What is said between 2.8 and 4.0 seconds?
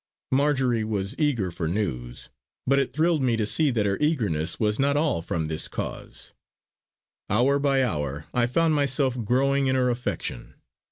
thrilled me to see that her